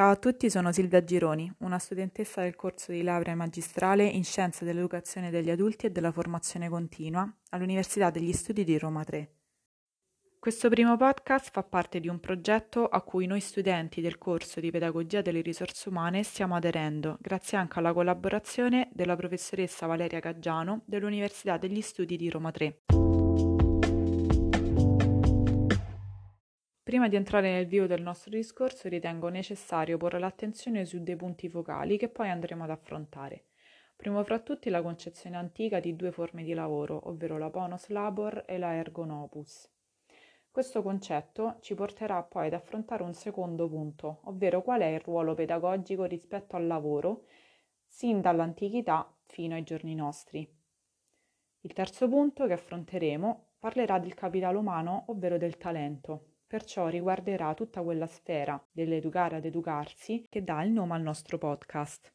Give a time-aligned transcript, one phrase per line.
[0.00, 4.64] Ciao a tutti, sono Silvia Gironi, una studentessa del corso di laurea magistrale in Scienze
[4.64, 9.30] dell'Educazione degli Adulti e della Formazione Continua all'Università degli Studi di Roma 3.
[10.38, 14.70] Questo primo podcast fa parte di un progetto a cui noi studenti del corso di
[14.70, 21.58] Pedagogia delle Risorse Umane stiamo aderendo, grazie anche alla collaborazione della professoressa Valeria Caggiano dell'Università
[21.58, 23.09] degli Studi di Roma 3.
[26.90, 31.48] Prima di entrare nel vivo del nostro discorso ritengo necessario porre l'attenzione su dei punti
[31.48, 33.44] focali che poi andremo ad affrontare.
[33.94, 38.42] Primo fra tutti la concezione antica di due forme di lavoro, ovvero la ponos labor
[38.44, 39.70] e la ergo nobus.
[40.50, 45.34] Questo concetto ci porterà poi ad affrontare un secondo punto, ovvero qual è il ruolo
[45.34, 47.26] pedagogico rispetto al lavoro,
[47.86, 50.40] sin dall'antichità fino ai giorni nostri.
[51.60, 57.80] Il terzo punto che affronteremo parlerà del capitale umano, ovvero del talento, perciò riguarderà tutta
[57.80, 62.12] quella sfera dell'educare ad educarsi che dà il nome al nostro podcast.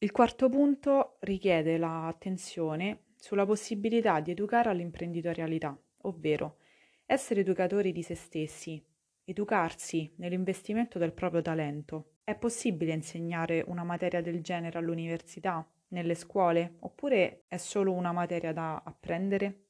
[0.00, 6.58] Il quarto punto richiede l'attenzione sulla possibilità di educare all'imprenditorialità, ovvero
[7.06, 8.84] essere educatori di se stessi,
[9.24, 12.16] educarsi nell'investimento del proprio talento.
[12.24, 18.52] È possibile insegnare una materia del genere all'università, nelle scuole, oppure è solo una materia
[18.52, 19.67] da apprendere?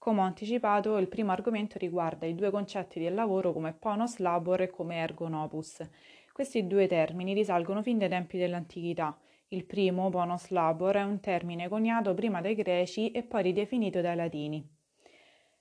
[0.00, 4.62] Come ho anticipato, il primo argomento riguarda i due concetti del lavoro come ponos labor
[4.62, 5.86] e come ergo nobus.
[6.32, 9.14] Questi due termini risalgono fin dai tempi dell'antichità.
[9.48, 14.16] Il primo, ponos labor, è un termine coniato prima dai greci e poi ridefinito dai
[14.16, 14.66] latini.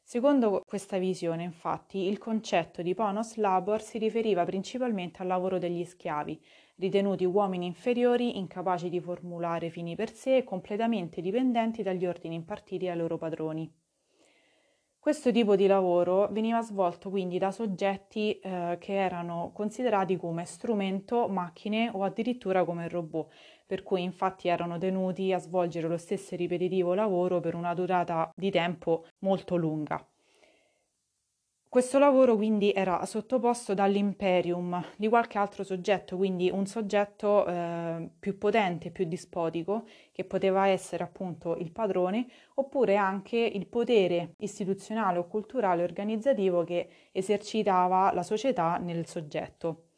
[0.01, 5.83] Secondo questa visione, infatti, il concetto di ponos labor si riferiva principalmente al lavoro degli
[5.83, 6.41] schiavi,
[6.75, 12.87] ritenuti uomini inferiori, incapaci di formulare fini per sé e completamente dipendenti dagli ordini impartiti
[12.87, 13.69] ai loro padroni.
[15.01, 21.27] Questo tipo di lavoro veniva svolto quindi da soggetti eh, che erano considerati come strumento,
[21.27, 23.33] macchine o addirittura come robot,
[23.65, 28.51] per cui infatti erano tenuti a svolgere lo stesso ripetitivo lavoro per una durata di
[28.51, 30.05] tempo molto lunga.
[31.69, 38.39] Questo lavoro quindi era sottoposto dall'imperium di qualche altro soggetto, quindi un soggetto eh, più
[38.39, 42.25] potente, più dispotico, che poteva essere appunto il padrone,
[42.55, 49.89] oppure anche il potere istituzionale o culturale organizzativo che esercitava la società nel soggetto.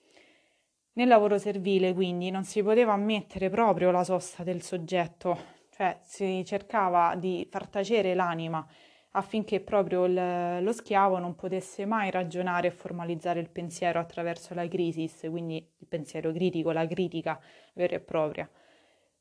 [0.96, 5.38] Nel lavoro servile quindi non si poteva ammettere proprio la sosta del soggetto,
[5.70, 8.68] cioè si cercava di far tacere l'anima
[9.12, 14.68] affinché proprio il, lo schiavo non potesse mai ragionare e formalizzare il pensiero attraverso la
[14.68, 17.40] crisis, quindi il pensiero critico, la critica
[17.74, 18.50] vera e propria.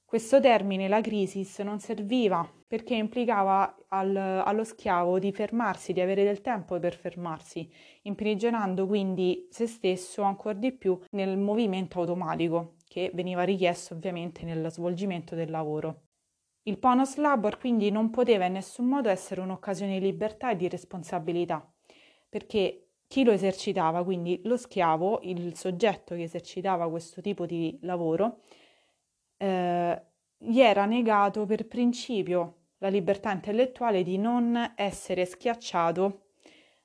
[0.04, 6.24] Questo termine, la crisis, non serviva perché implicava al, allo schiavo di fermarsi, di avere
[6.24, 7.70] del tempo per fermarsi,
[8.02, 14.68] imprigionando quindi se stesso ancora di più nel movimento automatico che veniva richiesto ovviamente nel
[14.72, 16.09] svolgimento del lavoro.
[16.64, 20.68] Il ponos labor quindi non poteva in nessun modo essere un'occasione di libertà e di
[20.68, 21.66] responsabilità,
[22.28, 28.42] perché chi lo esercitava, quindi lo schiavo, il soggetto che esercitava questo tipo di lavoro,
[29.36, 30.02] eh,
[30.36, 36.26] gli era negato per principio la libertà intellettuale di non essere schiacciato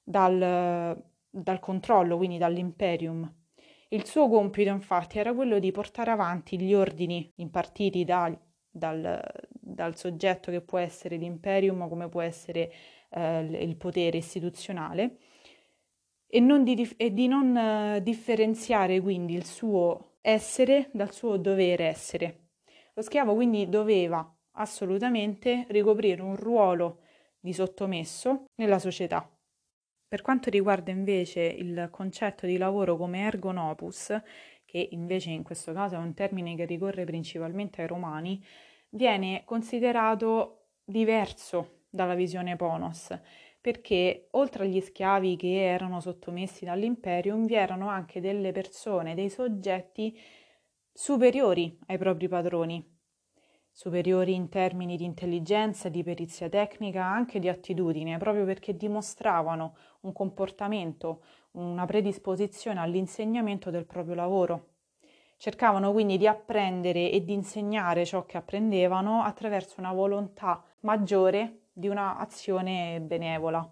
[0.04, 1.00] dal,
[1.30, 3.32] dal controllo, quindi dall'imperium.
[3.90, 8.36] Il suo compito infatti era quello di portare avanti gli ordini impartiti da,
[8.76, 12.72] dal, dal soggetto che può essere l'imperium, come può essere
[13.10, 15.18] eh, il potere istituzionale,
[16.28, 22.48] e, di, e di, non uh, differenziare quindi il suo essere dal suo dovere essere.
[22.94, 27.02] Lo schiavo quindi doveva assolutamente ricoprire un ruolo
[27.40, 29.30] di sottomesso nella società.
[30.08, 34.22] Per quanto riguarda invece il concetto di lavoro come ergonopus,
[34.66, 38.44] che invece in questo caso è un termine che ricorre principalmente ai romani,
[38.90, 43.18] viene considerato diverso dalla visione Ponos,
[43.60, 50.18] perché oltre agli schiavi che erano sottomessi dall'imperium, vi erano anche delle persone, dei soggetti
[50.94, 52.95] superiori ai propri padroni,
[53.78, 60.14] superiori in termini di intelligenza, di perizia tecnica, anche di attitudine, proprio perché dimostravano un
[60.14, 64.68] comportamento, una predisposizione all'insegnamento del proprio lavoro.
[65.36, 71.90] Cercavano quindi di apprendere e di insegnare ciò che apprendevano attraverso una volontà maggiore di
[71.90, 73.70] un'azione benevola.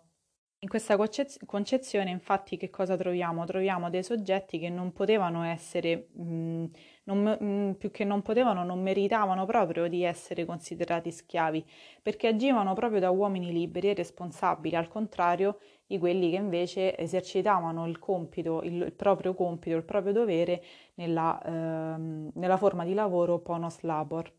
[0.59, 0.97] In questa
[1.45, 3.45] concezione, infatti, che cosa troviamo?
[3.45, 6.65] Troviamo dei soggetti che non potevano essere, mh,
[7.05, 11.65] non, mh, più che non potevano, non meritavano proprio di essere considerati schiavi,
[12.01, 17.87] perché agivano proprio da uomini liberi e responsabili, al contrario di quelli che invece esercitavano
[17.87, 20.63] il compito, il, il proprio compito, il proprio dovere
[20.95, 24.31] nella, ehm, nella forma di lavoro ponos labor.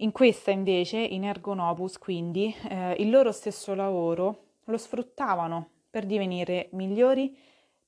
[0.00, 6.68] In questa invece, in Ergonopus, quindi, eh, il loro stesso lavoro lo sfruttavano per divenire
[6.72, 7.36] migliori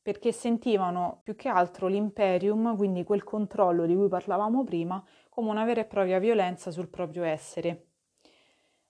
[0.02, 5.64] perché sentivano più che altro l'imperium, quindi quel controllo di cui parlavamo prima, come una
[5.64, 7.86] vera e propria violenza sul proprio essere.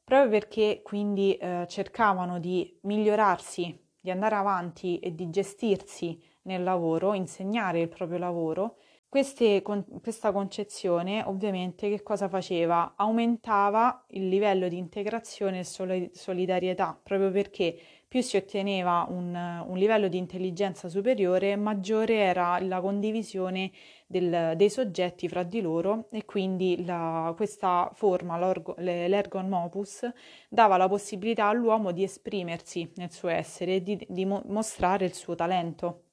[0.05, 7.15] Proprio perché quindi eh, cercavano di migliorarsi, di andare avanti e di gestirsi nel lavoro,
[7.15, 8.77] insegnare il proprio lavoro,
[9.11, 12.95] queste, con, questa concezione ovviamente che cosa faceva?
[12.95, 17.77] Aumentava il livello di integrazione e solidarietà, proprio perché
[18.11, 19.33] più si otteneva un,
[19.69, 23.71] un livello di intelligenza superiore, maggiore era la condivisione
[24.05, 28.37] del, dei soggetti fra di loro e quindi la, questa forma,
[28.79, 30.11] l'ergon opus,
[30.49, 35.37] dava la possibilità all'uomo di esprimersi nel suo essere e di, di mostrare il suo
[35.37, 36.07] talento.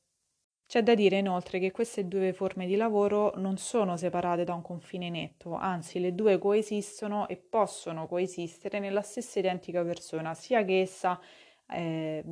[0.67, 4.61] C'è da dire inoltre che queste due forme di lavoro non sono separate da un
[4.61, 10.81] confine netto, anzi le due coesistono e possono coesistere nella stessa identica persona, sia che
[10.81, 11.19] essa
[11.69, 12.23] eh,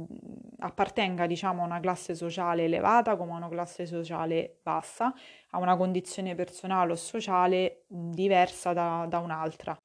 [0.59, 5.13] appartenga diciamo, a una classe sociale elevata come a una classe sociale bassa,
[5.51, 9.77] a una condizione personale o sociale diversa da, da un'altra.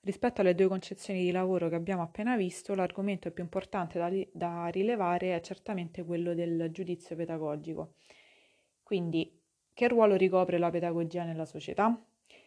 [0.00, 4.66] Rispetto alle due concezioni di lavoro che abbiamo appena visto, l'argomento più importante da, da
[4.66, 7.94] rilevare è certamente quello del giudizio pedagogico.
[8.82, 9.40] Quindi,
[9.72, 11.98] che ruolo ricopre la pedagogia nella società?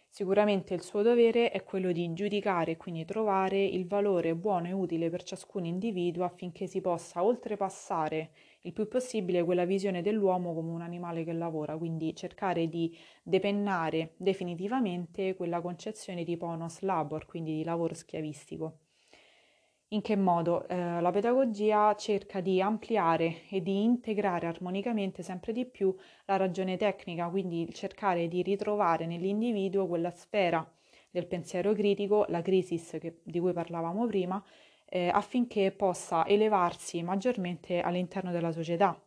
[0.10, 4.74] Sicuramente il suo dovere è quello di giudicare e quindi trovare il valore buono e
[4.74, 8.32] utile per ciascun individuo affinché si possa oltrepassare
[8.64, 12.94] il più possibile quella visione dell'uomo come un animale che lavora, quindi cercare di
[13.24, 18.80] depennare definitivamente quella concezione di ponos labor, quindi di lavoro schiavistico.
[19.92, 20.68] In che modo?
[20.68, 25.96] Eh, la pedagogia cerca di ampliare e di integrare armonicamente sempre di più
[26.26, 30.70] la ragione tecnica, quindi cercare di ritrovare nell'individuo quella sfera
[31.10, 34.44] del pensiero critico, la crisis che, di cui parlavamo prima,
[34.86, 39.02] eh, affinché possa elevarsi maggiormente all'interno della società.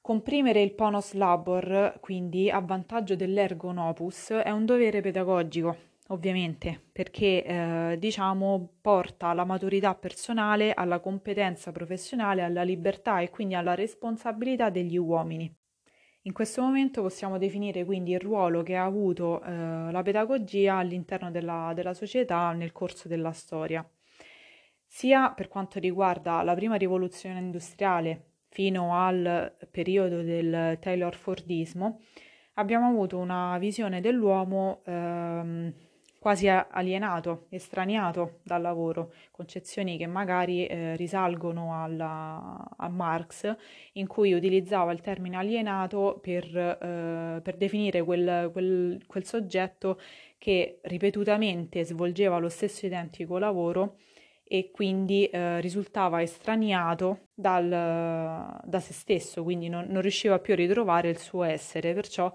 [0.00, 7.44] Comprimere il ponos labor, quindi a vantaggio dell'ergon opus, è un dovere pedagogico ovviamente, perché
[7.44, 14.70] eh, diciamo porta alla maturità personale, alla competenza professionale, alla libertà e quindi alla responsabilità
[14.70, 15.52] degli uomini.
[16.24, 21.30] In questo momento possiamo definire quindi il ruolo che ha avuto eh, la pedagogia all'interno
[21.32, 23.84] della, della società nel corso della storia,
[24.86, 32.02] sia per quanto riguarda la prima rivoluzione industriale fino al periodo del Taylor Fordismo,
[32.54, 35.72] abbiamo avuto una visione dell'uomo ehm,
[36.22, 43.52] quasi alienato, estraniato dal lavoro, concezioni che magari eh, risalgono alla, a Marx,
[43.94, 49.98] in cui utilizzava il termine alienato per, eh, per definire quel, quel, quel soggetto
[50.38, 53.96] che ripetutamente svolgeva lo stesso identico lavoro
[54.44, 60.56] e quindi eh, risultava estraniato dal, da se stesso, quindi non, non, riusciva più a
[60.56, 62.30] ritrovare il suo essere, perciò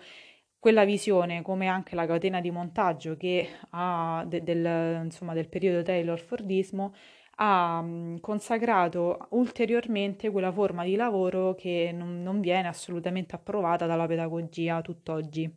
[0.68, 5.82] quella visione, come anche la catena di montaggio che ha de, del, insomma, del periodo
[5.82, 6.94] Taylor-Fordismo,
[7.36, 14.08] ha mh, consacrato ulteriormente quella forma di lavoro che non, non viene assolutamente approvata dalla
[14.08, 15.50] pedagogia tutt'oggi.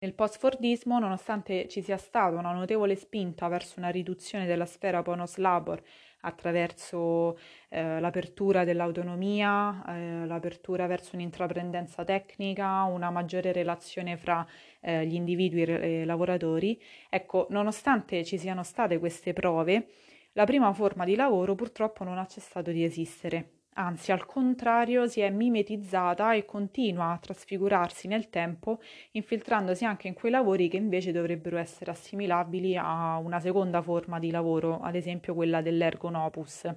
[0.00, 5.82] Nel post-Fordismo, nonostante ci sia stata una notevole spinta verso una riduzione della sfera ponos-labor
[6.22, 7.38] attraverso
[7.68, 14.46] eh, l'apertura dell'autonomia, eh, l'apertura verso un'intraprendenza tecnica, una maggiore relazione fra
[14.80, 16.80] eh, gli individui e i lavoratori.
[17.08, 19.88] Ecco, nonostante ci siano state queste prove,
[20.32, 23.61] la prima forma di lavoro purtroppo non ha cessato di esistere.
[23.74, 28.80] Anzi, al contrario, si è mimetizzata e continua a trasfigurarsi nel tempo,
[29.12, 34.30] infiltrandosi anche in quei lavori che invece dovrebbero essere assimilabili a una seconda forma di
[34.30, 36.70] lavoro, ad esempio quella dell'ergon opus.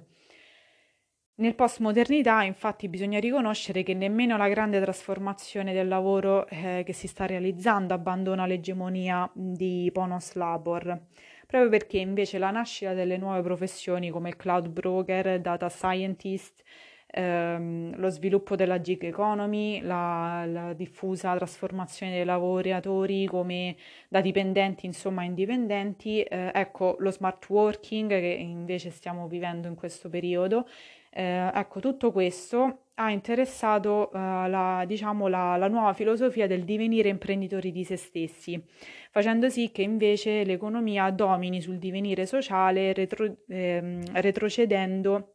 [1.38, 7.06] Nel postmodernità, infatti, bisogna riconoscere che nemmeno la grande trasformazione del lavoro eh, che si
[7.08, 10.98] sta realizzando abbandona l'egemonia di Ponos Labor,
[11.46, 16.62] proprio perché invece la nascita delle nuove professioni come cloud broker, data scientist,
[17.06, 23.76] ehm, lo sviluppo della gig economy, la, la, diffusa trasformazione dei lavoratori come
[24.08, 30.08] da dipendenti insomma indipendenti, eh, ecco lo smart working che invece stiamo vivendo in questo
[30.08, 30.68] periodo.
[31.10, 37.08] Eh, ecco, tutto questo ha interessato uh, la, diciamo, la, la, nuova filosofia del divenire
[37.08, 38.62] imprenditori di se stessi,
[39.10, 45.34] facendo sì che invece l'economia domini sul divenire sociale, retro, ehm, retrocedendo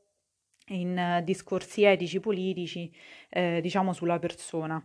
[0.70, 2.92] in uh, discorsi etici, politici,
[3.30, 4.84] eh, diciamo, sulla persona.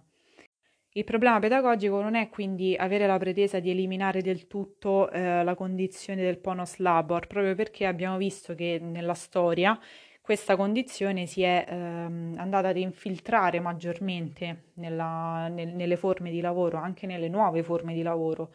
[0.96, 5.54] Il problema pedagogico non è quindi avere la pretesa di eliminare del tutto eh, la
[5.54, 9.78] condizione del ponos labor, proprio perché abbiamo visto che nella storia
[10.26, 16.78] questa condizione si è ehm, andata ad infiltrare maggiormente nella, nel, nelle forme di lavoro,
[16.78, 18.52] anche nelle nuove forme di lavoro.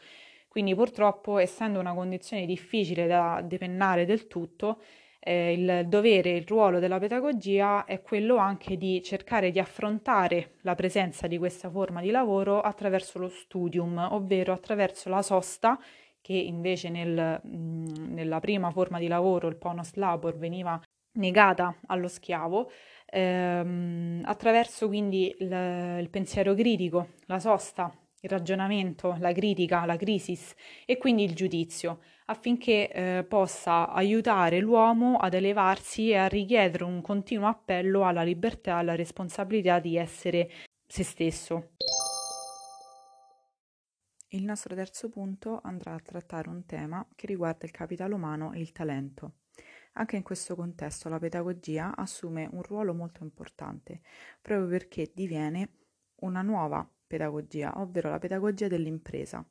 [0.50, 4.82] Quindi purtroppo, essendo una condizione difficile da depennare del tutto,
[5.22, 10.75] eh, il dovere, il ruolo della pedagogia è quello anche di cercare di affrontare la
[10.75, 15.80] presenza di questa forma di lavoro attraverso lo studium, ovvero attraverso la sosta
[16.20, 20.78] che invece nel, mh, nella prima forma di lavoro, il ponos labor, veniva
[21.13, 22.72] negata allo schiavo,
[23.06, 27.91] ehm, attraverso quindi il, il pensiero critico, la sosta,
[28.22, 30.38] il ragionamento, la critica, la crisi
[30.86, 37.01] e quindi il giudizio, affinché eh, possa aiutare l'uomo ad elevarsi e a richiedere un
[37.01, 40.50] continuo appello alla libertà e alla responsabilità di essere
[40.88, 41.72] se stesso.
[44.34, 48.62] Il nostro terzo punto andrà a trattare un tema che riguarda il capitale umano e
[48.62, 49.34] il talento.
[49.93, 54.01] Anche in questo contesto la pedagogia assume un ruolo molto importante,
[54.41, 55.69] proprio perché diviene
[56.21, 59.45] una nuova pedagogia, ovvero la pedagogia dell'impresa.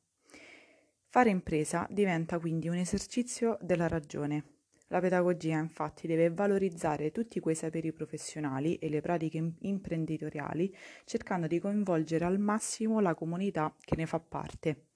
[1.09, 4.59] Fare impresa diventa quindi un esercizio della ragione.
[4.89, 11.59] La pedagogia infatti deve valorizzare tutti quei saperi professionali e le pratiche imprenditoriali, cercando di
[11.59, 14.87] coinvolgere al massimo la comunità che ne fa parte.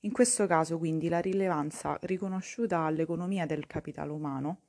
[0.00, 4.62] In questo caso quindi la rilevanza riconosciuta all'economia del capitale umano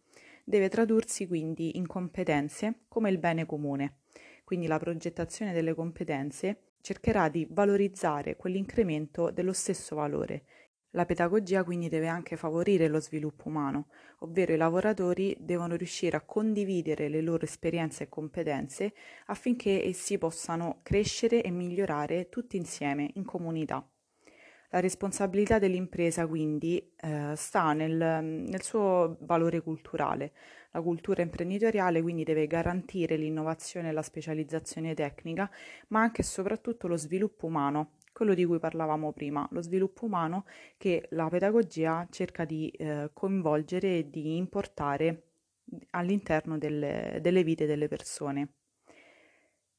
[0.49, 3.97] deve tradursi quindi in competenze come il bene comune.
[4.43, 10.45] Quindi la progettazione delle competenze cercherà di valorizzare quell'incremento dello stesso valore.
[10.93, 13.89] La pedagogia quindi deve anche favorire lo sviluppo umano,
[14.21, 18.93] ovvero i lavoratori devono riuscire a condividere le loro esperienze e competenze
[19.27, 23.87] affinché essi possano crescere e migliorare tutti insieme in comunità.
[24.71, 30.31] La responsabilità dell'impresa quindi eh, sta nel, nel suo valore culturale.
[30.71, 35.49] La cultura imprenditoriale quindi deve garantire l'innovazione e la specializzazione tecnica,
[35.87, 40.45] ma anche e soprattutto lo sviluppo umano, quello di cui parlavamo prima, lo sviluppo umano
[40.77, 45.23] che la pedagogia cerca di eh, coinvolgere e di importare
[45.91, 48.58] all'interno delle, delle vite delle persone.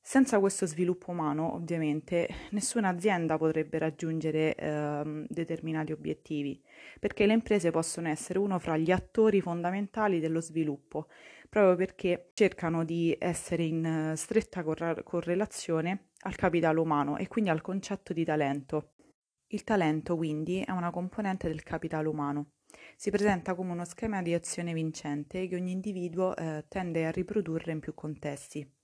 [0.03, 6.61] Senza questo sviluppo umano, ovviamente, nessuna azienda potrebbe raggiungere eh, determinati obiettivi,
[6.99, 11.07] perché le imprese possono essere uno fra gli attori fondamentali dello sviluppo,
[11.49, 17.61] proprio perché cercano di essere in stretta corra- correlazione al capitale umano e quindi al
[17.61, 18.95] concetto di talento.
[19.49, 22.53] Il talento, quindi, è una componente del capitale umano.
[22.97, 27.73] Si presenta come uno schema di azione vincente che ogni individuo eh, tende a riprodurre
[27.73, 28.80] in più contesti.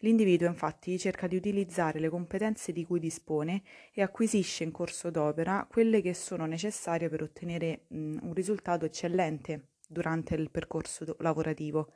[0.00, 3.62] L'individuo infatti cerca di utilizzare le competenze di cui dispone
[3.92, 9.68] e acquisisce in corso d'opera quelle che sono necessarie per ottenere mh, un risultato eccellente
[9.88, 11.92] durante il percorso lavorativo.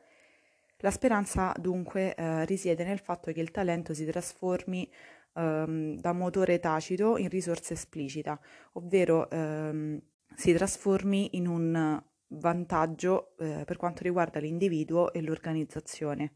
[0.78, 4.90] La speranza dunque eh, risiede nel fatto che il talento si trasformi
[5.34, 8.40] ehm, da motore tacito in risorsa esplicita,
[8.72, 10.00] ovvero ehm,
[10.34, 16.32] si trasformi in un vantaggio eh, per quanto riguarda l'individuo e l'organizzazione.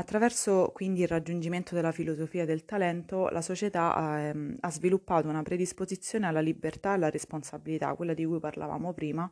[0.00, 5.42] Attraverso quindi il raggiungimento della filosofia del talento, la società ha, ehm, ha sviluppato una
[5.42, 9.30] predisposizione alla libertà e alla responsabilità, quella di cui parlavamo prima,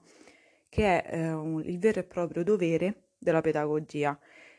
[0.69, 4.19] che è eh, un, il vero e proprio dovere della pedagogia.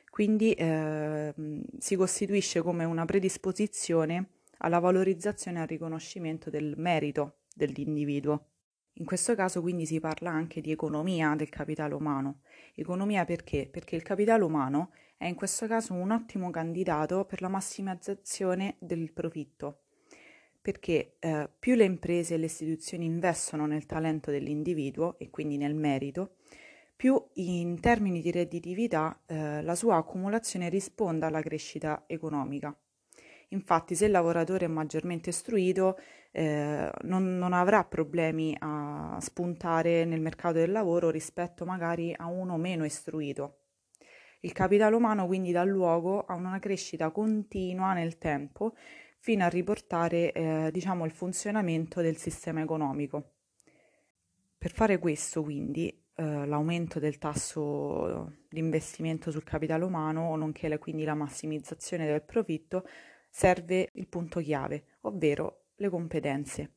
[0.09, 1.31] Quindi eh,
[1.77, 4.29] si costituisce come una predisposizione
[4.61, 8.45] alla valorizzazione e al riconoscimento del merito dell'individuo.
[8.93, 12.39] In questo caso quindi si parla anche di economia del capitale umano.
[12.73, 13.69] Economia perché?
[13.71, 14.89] Perché il capitale umano
[15.19, 19.81] è in questo caso un ottimo candidato per la massimizzazione del profitto,
[20.61, 25.75] perché eh, più le imprese e le istituzioni investono nel talento dell'individuo e quindi nel
[25.75, 26.35] merito,
[26.95, 32.73] più in termini di redditività eh, la sua accumulazione risponda alla crescita economica.
[33.49, 35.97] Infatti, se il lavoratore è maggiormente istruito,
[36.31, 42.55] eh, non, non, avrà problemi a spuntare nel mercato del lavoro rispetto magari a uno
[42.55, 43.58] meno istruito.
[44.41, 48.73] Il capitale umano quindi dà luogo a una crescita continua nel tempo
[49.19, 53.33] fino a riportare eh, diciamo, il funzionamento del sistema economico.
[54.57, 60.77] Per fare questo quindi eh, l'aumento del tasso di investimento sul capitale umano, nonché la,
[60.77, 62.85] quindi la massimizzazione del profitto,
[63.29, 66.75] serve il punto chiave, ovvero le competenze.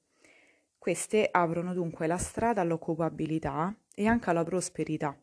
[0.79, 5.17] Queste aprono dunque la strada all'occupabilità e anche alla prosperità.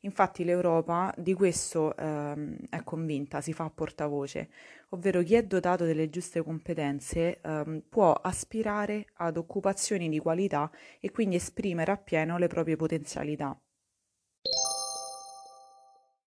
[0.00, 4.48] Infatti l'Europa di questo ehm, è convinta, si fa portavoce,
[4.90, 11.10] ovvero chi è dotato delle giuste competenze ehm, può aspirare ad occupazioni di qualità e
[11.10, 13.58] quindi esprimere appieno le proprie potenzialità.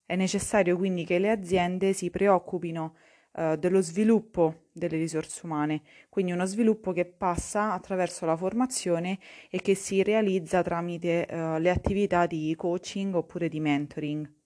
[0.07, 2.95] È necessario quindi che le aziende si preoccupino
[3.33, 9.19] eh, dello sviluppo delle risorse umane, quindi uno sviluppo che passa attraverso la formazione
[9.51, 14.37] e che si realizza tramite eh, le attività di coaching oppure di mentoring.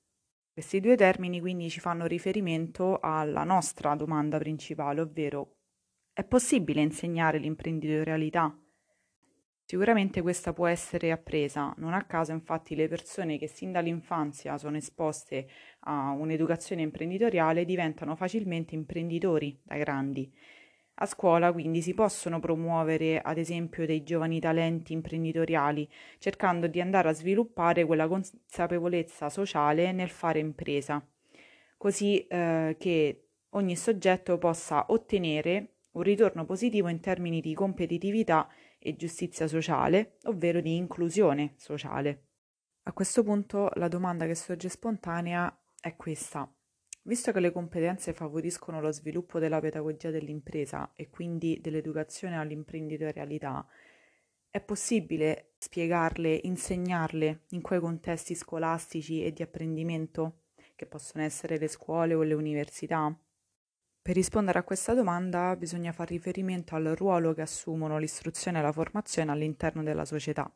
[0.53, 5.57] Questi due termini quindi ci fanno riferimento alla nostra domanda principale, ovvero
[6.13, 8.55] è possibile insegnare l'imprenditorialità?
[9.65, 14.77] Sicuramente questa può essere appresa, non a caso infatti le persone che sin dall'infanzia sono
[14.77, 15.49] esposte
[15.85, 20.33] a un'educazione imprenditoriale diventano facilmente imprenditori da grandi.
[20.97, 27.09] A scuola quindi si possono promuovere ad esempio dei giovani talenti imprenditoriali, cercando di andare
[27.09, 31.05] a sviluppare quella consapevolezza sociale nel fare impresa,
[31.77, 38.49] così eh, che ogni soggetto possa ottenere un ritorno positivo in termini di competitività
[38.79, 42.27] e giustizia sociale, ovvero di inclusione sociale.
[42.85, 46.49] A questo punto la domanda che sorge spontanea è questa.
[47.03, 53.67] Visto che le competenze favoriscono lo sviluppo della pedagogia dell'impresa e quindi dell'educazione all'imprenditorialità,
[54.49, 60.43] è possibile spiegarle, insegnarle in quei contesti scolastici e di apprendimento,
[60.77, 63.13] che possono essere le scuole o le università?
[64.03, 68.73] Per rispondere a questa domanda bisogna fare riferimento al ruolo che assumono l'istruzione e la
[68.73, 70.53] formazione all'interno della società.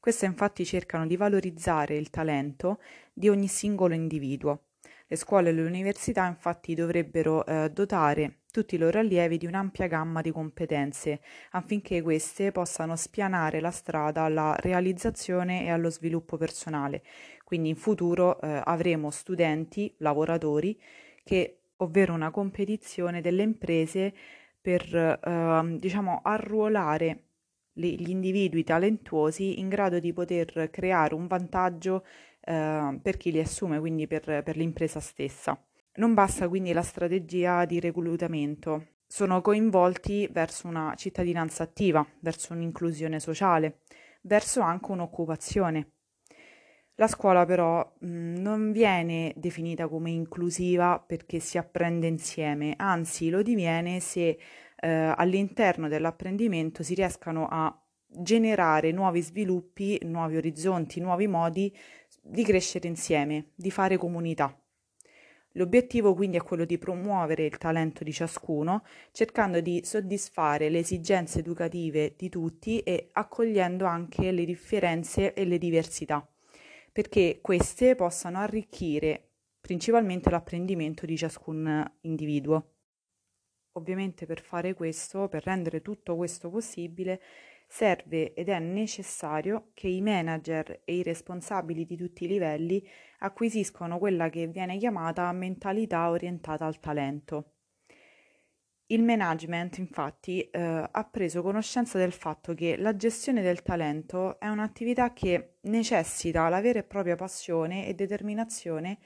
[0.00, 2.80] Queste infatti cercano di valorizzare il talento
[3.12, 4.68] di ogni singolo individuo.
[5.06, 9.86] Le scuole e le università infatti dovrebbero eh, dotare tutti i loro allievi di un'ampia
[9.86, 17.02] gamma di competenze affinché queste possano spianare la strada alla realizzazione e allo sviluppo personale.
[17.44, 20.80] Quindi in futuro eh, avremo studenti, lavoratori
[21.22, 24.14] che ovvero una competizione delle imprese
[24.60, 27.24] per eh, diciamo, arruolare
[27.72, 32.04] gli individui talentuosi in grado di poter creare un vantaggio
[32.40, 35.60] eh, per chi li assume, quindi per, per l'impresa stessa.
[35.94, 43.18] Non basta quindi la strategia di reclutamento, sono coinvolti verso una cittadinanza attiva, verso un'inclusione
[43.18, 43.80] sociale,
[44.22, 45.92] verso anche un'occupazione.
[47.00, 53.30] La scuola però mh, mm, non viene definita come inclusiva perché si apprende insieme, anzi
[53.30, 54.36] lo diviene se
[54.80, 57.72] eh, all'interno dell'apprendimento si riescano a
[58.04, 61.72] generare nuovi sviluppi, nuovi orizzonti, nuovi modi
[62.20, 64.52] di crescere insieme, di fare comunità.
[65.52, 68.82] L'obiettivo quindi è quello di promuovere il talento di ciascuno,
[69.12, 75.58] cercando di soddisfare le esigenze educative di tutti e accogliendo anche le differenze e le
[75.58, 76.28] diversità
[76.92, 79.28] perché queste possano arricchire
[79.60, 82.74] principalmente l'apprendimento di ciascun individuo.
[83.72, 87.20] Ovviamente per fare questo, per rendere tutto questo possibile,
[87.66, 92.82] serve ed è necessario che i manager e i responsabili di tutti i livelli
[93.18, 97.57] acquisiscono quella che viene chiamata mentalità orientata al talento.
[98.90, 100.58] Il management, infatti, eh,
[100.90, 106.62] ha preso conoscenza del fatto che la gestione del talento è un'attività che necessita la
[106.62, 108.96] vera e propria passione e determinazione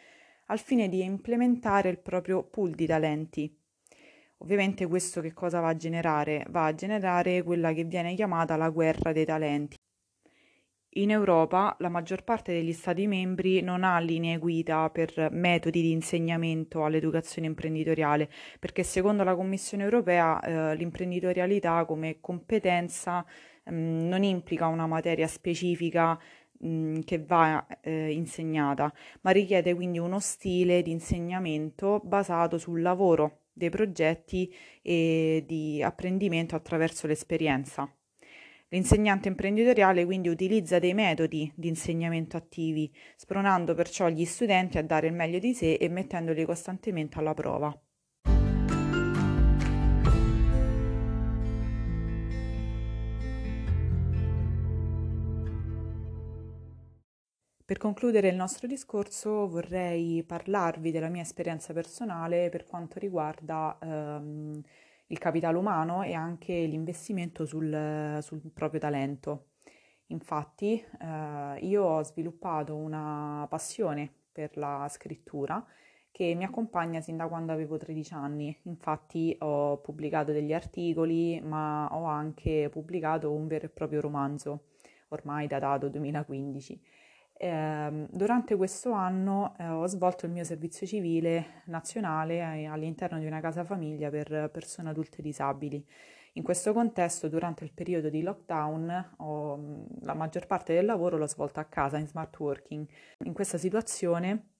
[0.47, 3.53] al fine di implementare il proprio pool di talenti.
[4.39, 6.47] Ovviamente questo che cosa va a generare?
[6.51, 9.77] Va a generare quella che viene chiamata la guerra dei talenti.
[10.97, 15.91] In Europa la maggior parte degli Stati membri non ha linee guida per metodi di
[15.91, 18.29] insegnamento all'educazione imprenditoriale,
[18.61, 23.25] perché secondo la Commissione europea eh, l'imprenditorialità come competenza
[23.65, 26.19] mh, mm, non implica una materia specifica
[26.59, 32.83] mh, mm, che va eh, insegnata, ma richiede quindi uno stile di insegnamento basato sul
[32.83, 37.91] lavoro dei progetti e di apprendimento attraverso l'esperienza.
[38.73, 45.09] L'insegnante imprenditoriale quindi utilizza dei metodi di insegnamento attivi, spronando perciò gli studenti a dare
[45.09, 47.79] il meglio di sé e mettendoli costantemente alla prova.
[57.65, 64.63] Per concludere il nostro discorso vorrei parlarvi della mia esperienza personale per quanto riguarda ehm,
[65.13, 69.49] il capitale umano e anche l'investimento sul, sul proprio talento.
[70.07, 75.65] Infatti eh, io ho sviluppato una passione per la scrittura
[76.11, 78.59] che mi accompagna sin da quando avevo 13 anni.
[78.65, 84.69] Infatti ho pubblicato degli articoli, ma ho anche pubblicato un vero e proprio romanzo,
[85.09, 86.81] ormai datato 2015.
[87.45, 93.27] Eh, durante questo anno eh, ho svolto il mio servizio civile nazionale eh, all'interno di
[93.27, 95.85] una casa famiglia per persone adulte disabili.
[96.35, 101.27] In questo contesto, durante il periodo di lockdown, ho, la maggior parte del lavoro l'ho
[101.27, 102.87] svolto a casa in smart working.
[103.25, 104.51] In questa situazione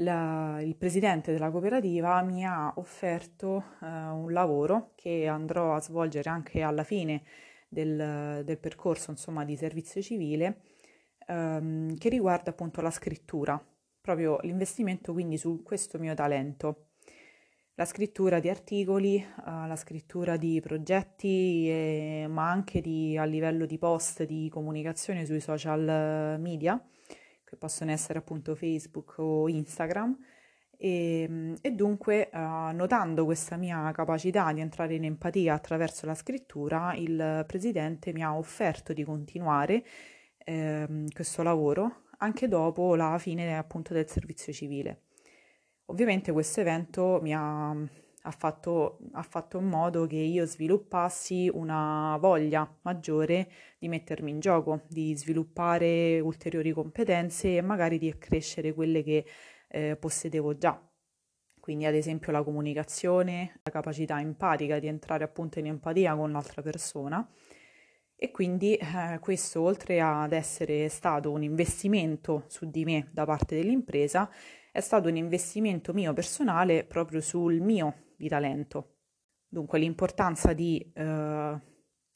[0.00, 6.30] la, il presidente della cooperativa mi ha offerto eh, un lavoro che andrò a svolgere
[6.30, 7.22] anche alla fine
[7.68, 10.62] del, del percorso insomma, di servizio civile
[11.30, 13.62] ehm, che riguarda appunto la scrittura,
[14.00, 16.86] proprio l'investimento quindi su questo mio talento.
[17.74, 23.64] La scrittura di articoli, eh, la scrittura di progetti, eh, ma anche di, a livello
[23.64, 26.82] di post di comunicazione sui social media,
[27.42, 30.18] che possono essere appunto Facebook o Instagram.
[30.76, 36.94] E, e dunque, uh, notando questa mia capacità di entrare in empatia attraverso la scrittura,
[36.94, 39.84] il presidente mi ha offerto di continuare
[40.44, 45.02] eh, questo lavoro anche dopo la fine appunto del servizio civile.
[45.86, 52.16] Ovviamente questo evento mi ha, ha, fatto, ha fatto in modo che io sviluppassi una
[52.20, 59.02] voglia maggiore di mettermi in gioco, di sviluppare ulteriori competenze e magari di accrescere quelle
[59.02, 59.26] che
[59.68, 60.80] eh, possedevo già.
[61.58, 66.62] Quindi ad esempio la comunicazione, la capacità empatica di entrare appunto in empatia con l'altra
[66.62, 67.28] persona
[68.22, 73.56] e quindi eh, questo, oltre ad essere stato un investimento su di me da parte
[73.56, 74.30] dell'impresa,
[74.70, 78.96] è stato un investimento mio personale proprio sul mio di talento.
[79.48, 81.60] Dunque l'importanza di eh,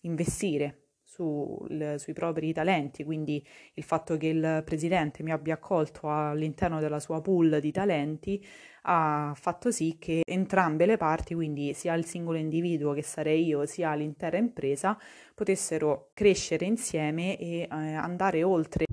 [0.03, 0.84] investire
[1.15, 6.99] sul, sui propri talenti, quindi il fatto che il presidente mi abbia accolto all'interno della
[6.99, 8.45] sua pool di talenti
[8.87, 13.65] ha fatto sì che entrambe le parti, quindi sia il singolo individuo che sarei io,
[13.65, 14.99] sia l'intera impresa,
[15.35, 18.85] potessero crescere insieme e eh, andare oltre.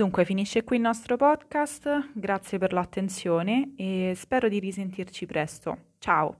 [0.00, 5.76] Dunque finisce qui il nostro podcast, grazie per l'attenzione e spero di risentirci presto.
[5.98, 6.38] Ciao!